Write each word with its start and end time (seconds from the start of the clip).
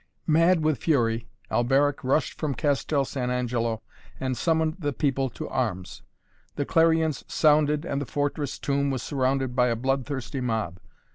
Mad 0.25 0.63
with 0.63 0.79
fury, 0.79 1.27
Alberic 1.51 2.03
rushed 2.03 2.33
from 2.39 2.55
Castel 2.55 3.05
San 3.05 3.29
Angelo 3.29 3.83
and 4.19 4.35
summoned 4.35 4.77
the 4.79 4.93
people 4.93 5.29
to 5.29 5.47
arms. 5.47 6.01
The 6.55 6.65
clarions 6.65 7.23
sounded 7.27 7.85
and 7.85 8.01
the 8.01 8.07
fortress 8.07 8.57
tomb 8.57 8.89
was 8.89 9.03
surrounded 9.03 9.55
by 9.55 9.67
a 9.67 9.75
blood 9.75 10.07
thirsty 10.07 10.41
mob. 10.41 10.79